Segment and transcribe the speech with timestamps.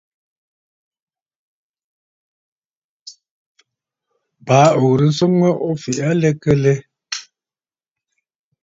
[4.45, 6.73] Baa ò ghɨ̀rə nswoŋ mə o fɛ̀ʼ̀ɛ̀ aa a lɛ kə lɛ?